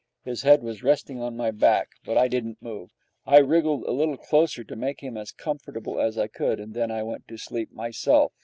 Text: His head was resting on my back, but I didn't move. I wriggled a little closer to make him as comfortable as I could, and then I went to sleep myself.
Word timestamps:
His 0.23 0.41
head 0.41 0.63
was 0.63 0.81
resting 0.81 1.21
on 1.21 1.37
my 1.37 1.51
back, 1.51 1.89
but 2.03 2.17
I 2.17 2.27
didn't 2.27 2.59
move. 2.59 2.89
I 3.27 3.37
wriggled 3.37 3.83
a 3.83 3.91
little 3.91 4.17
closer 4.17 4.63
to 4.63 4.75
make 4.75 5.01
him 5.03 5.15
as 5.15 5.31
comfortable 5.31 6.01
as 6.01 6.17
I 6.17 6.25
could, 6.25 6.59
and 6.59 6.73
then 6.73 6.89
I 6.89 7.03
went 7.03 7.27
to 7.27 7.37
sleep 7.37 7.71
myself. 7.71 8.33